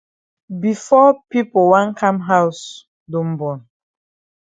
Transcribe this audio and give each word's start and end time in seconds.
Before 0.63 1.15
pipo 1.29 1.59
wan 1.71 1.87
kam 1.99 2.15
haus 2.29 2.57
don 3.11 3.27
bon. 3.39 3.57